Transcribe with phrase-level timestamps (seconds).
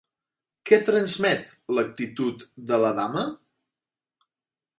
[0.69, 3.27] Què transmet l'actitud de la dama?